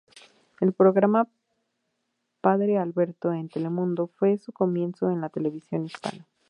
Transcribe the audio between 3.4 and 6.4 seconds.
Telemundo fue su comienzo en la televisión hispana.